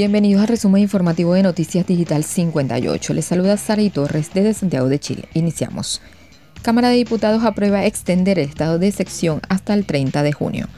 [0.00, 3.12] Bienvenidos al resumen informativo de Noticias Digital 58.
[3.12, 5.28] Les saluda Sara Torres desde Santiago de Chile.
[5.34, 6.00] Iniciamos.
[6.62, 10.68] Cámara de Diputados aprueba extender el estado de sección hasta el 30 de junio.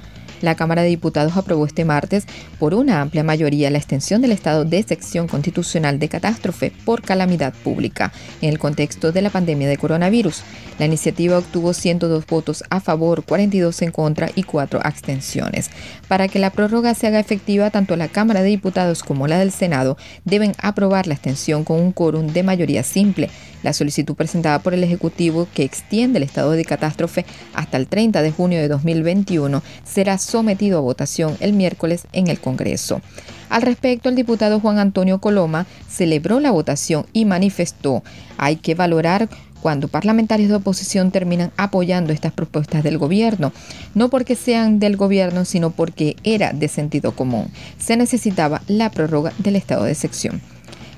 [0.43, 2.27] La Cámara de Diputados aprobó este martes
[2.59, 7.55] por una amplia mayoría la extensión del estado de sección constitucional de catástrofe por calamidad
[7.55, 10.43] pública en el contexto de la pandemia de coronavirus.
[10.79, 15.71] La iniciativa obtuvo 102 votos a favor, 42 en contra y 4 abstenciones.
[16.09, 19.53] Para que la prórroga se haga efectiva, tanto la Cámara de Diputados como la del
[19.53, 23.31] Senado deben aprobar la extensión con un quórum de mayoría simple.
[23.63, 28.21] La solicitud presentada por el Ejecutivo que extiende el estado de catástrofe hasta el 30
[28.23, 33.03] de junio de 2021 será sometido a votación el miércoles en el Congreso.
[33.51, 38.03] Al respecto, el diputado Juan Antonio Coloma celebró la votación y manifestó
[38.39, 39.29] hay que valorar
[39.61, 43.53] cuando parlamentarios de oposición terminan apoyando estas propuestas del gobierno,
[43.95, 47.49] no porque sean del gobierno, sino porque era de sentido común.
[47.79, 50.41] Se necesitaba la prórroga del estado de sección.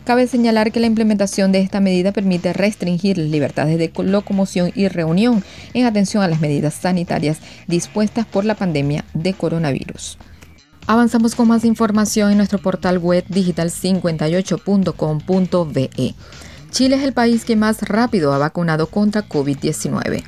[0.05, 4.88] Cabe señalar que la implementación de esta medida permite restringir las libertades de locomoción y
[4.88, 7.38] reunión en atención a las medidas sanitarias
[7.69, 10.19] dispuestas por la pandemia de coronavirus.
[10.86, 16.14] Avanzamos con más información en nuestro portal web digital58.com.be.
[16.70, 20.22] Chile es el país que más rápido ha vacunado contra COVID-19.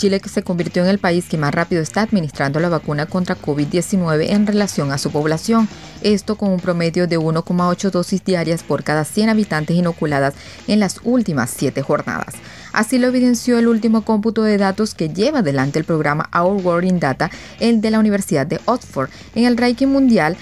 [0.00, 3.36] Chile que se convirtió en el país que más rápido está administrando la vacuna contra
[3.36, 5.68] COVID-19 en relación a su población,
[6.00, 10.32] esto con un promedio de 1,8 dosis diarias por cada 100 habitantes inoculadas
[10.68, 12.36] en las últimas siete jornadas.
[12.72, 16.88] Así lo evidenció el último cómputo de datos que lleva adelante el programa Our World
[16.88, 19.10] in Data, el de la Universidad de Oxford.
[19.34, 20.36] En el ranking mundial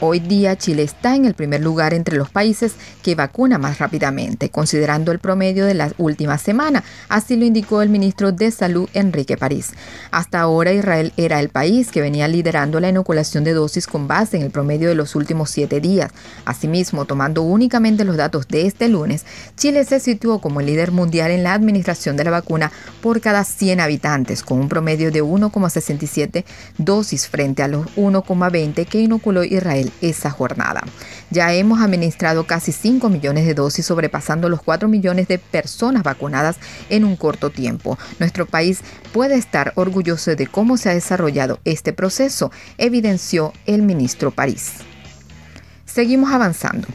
[0.00, 4.48] Hoy día Chile está en el primer lugar entre los países que vacuna más rápidamente,
[4.48, 9.36] considerando el promedio de la última semana, así lo indicó el ministro de Salud Enrique
[9.36, 9.72] París.
[10.10, 14.36] Hasta ahora Israel era el país que venía liderando la inoculación de dosis con base
[14.36, 16.10] en el promedio de los últimos siete días.
[16.44, 19.24] Asimismo, tomando únicamente los datos de este lunes,
[19.56, 23.44] Chile se situó como el líder mundial en la administración de la vacuna por cada
[23.44, 26.44] 100 habitantes, con un promedio de 1,67
[26.78, 30.82] dosis frente a los 1,20 que inoculó Israel esa jornada.
[31.30, 36.56] Ya hemos administrado casi 5 millones de dosis, sobrepasando los 4 millones de personas vacunadas
[36.88, 37.98] en un corto tiempo.
[38.18, 38.80] Nuestro país
[39.12, 44.72] puede estar orgulloso de cómo se ha desarrollado este proceso, evidenció el ministro París.
[45.84, 46.88] Seguimos avanzando.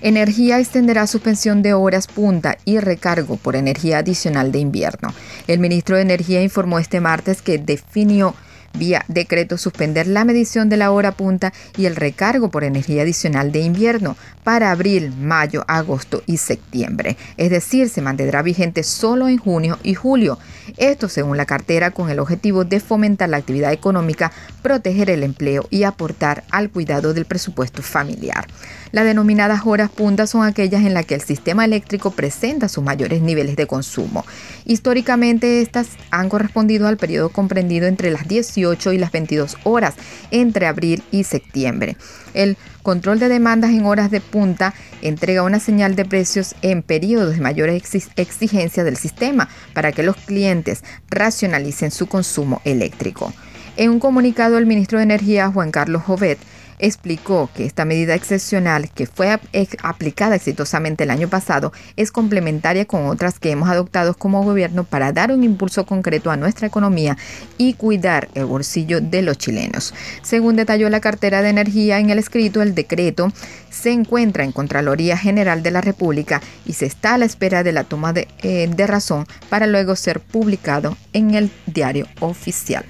[0.00, 5.12] Energía extenderá suspensión de horas punta y recargo por energía adicional de invierno.
[5.48, 8.34] El ministro de Energía informó este martes que definió
[8.78, 13.52] vía decreto suspender la medición de la hora punta y el recargo por energía adicional
[13.52, 17.18] de invierno para abril, mayo, agosto y septiembre.
[17.36, 20.38] Es decir, se mantendrá vigente solo en junio y julio.
[20.78, 25.66] Esto según la cartera con el objetivo de fomentar la actividad económica, proteger el empleo
[25.70, 28.46] y aportar al cuidado del presupuesto familiar.
[28.90, 33.20] Las denominadas horas punta son aquellas en las que el sistema eléctrico presenta sus mayores
[33.20, 34.24] niveles de consumo.
[34.64, 39.94] Históricamente estas han correspondido al periodo comprendido entre las 18 y las 22 horas
[40.30, 41.96] entre abril y septiembre.
[42.34, 47.34] El control de demandas en horas de punta entrega una señal de precios en periodos
[47.34, 53.32] de mayor exigencia del sistema para que los clientes racionalicen su consumo eléctrico.
[53.76, 56.38] En un comunicado, el ministro de Energía, Juan Carlos Jovet,
[56.78, 59.38] explicó que esta medida excepcional que fue
[59.82, 65.12] aplicada exitosamente el año pasado es complementaria con otras que hemos adoptado como gobierno para
[65.12, 67.16] dar un impulso concreto a nuestra economía
[67.56, 69.94] y cuidar el bolsillo de los chilenos.
[70.22, 73.32] Según detalló la cartera de energía en el escrito, el decreto
[73.70, 77.72] se encuentra en Contraloría General de la República y se está a la espera de
[77.72, 82.84] la toma de, eh, de razón para luego ser publicado en el diario oficial.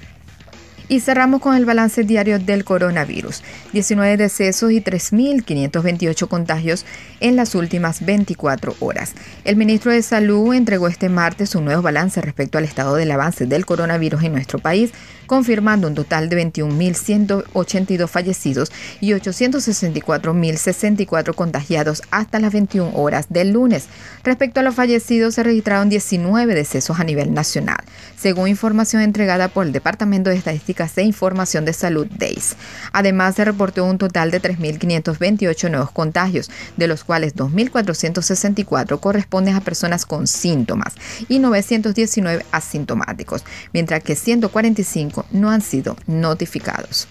[0.89, 3.43] Y cerramos con el balance diario del coronavirus.
[3.73, 6.83] 19 decesos y 3.528 contagios
[7.19, 9.13] en las últimas 24 horas.
[9.45, 13.45] El ministro de Salud entregó este martes un nuevo balance respecto al estado del avance
[13.45, 14.91] del coronavirus en nuestro país,
[15.29, 23.85] confirmando un total de 21.182 fallecidos y 864.064 contagiados hasta las 21 horas del lunes.
[24.23, 27.77] Respecto a los fallecidos, se registraron 19 decesos a nivel nacional,
[28.17, 32.55] según información entregada por el Departamento de Estadística de Información de Salud DAIS.
[32.91, 39.61] Además, se reportó un total de 3.528 nuevos contagios, de los cuales 2.464 corresponden a
[39.61, 40.95] personas con síntomas
[41.27, 43.43] y 919 asintomáticos,
[43.73, 47.07] mientras que 145 no han sido notificados.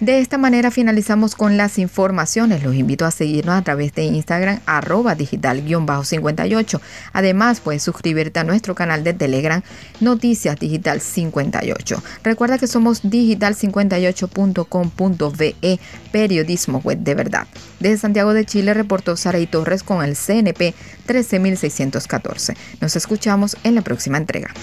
[0.00, 2.62] De esta manera finalizamos con las informaciones.
[2.62, 6.80] Los invito a seguirnos a través de Instagram arroba digital-58.
[7.12, 9.60] Además, puedes suscribirte a nuestro canal de Telegram
[9.98, 12.00] Noticias Digital 58.
[12.22, 15.80] Recuerda que somos digital58.com.ve,
[16.12, 17.48] periodismo web de verdad.
[17.80, 20.74] Desde Santiago de Chile reportó Saraí Torres con el CNP
[21.06, 22.56] 13614.
[22.80, 24.54] Nos escuchamos en la próxima entrega.